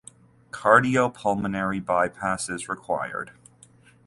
Cardiopulmonary 0.51 1.79
bypass 1.79 2.49
is 2.49 2.67
required. 2.67 3.33